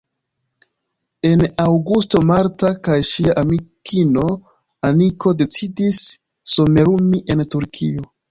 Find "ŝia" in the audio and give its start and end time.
3.09-3.35